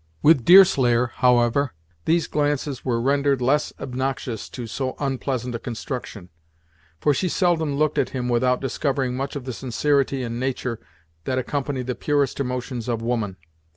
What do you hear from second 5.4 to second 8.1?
a construction; for she seldom looked at